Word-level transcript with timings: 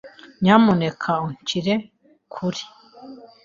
Nyamuneka 0.41 1.11
unshyire 1.25 1.73
kuri. 2.33 2.61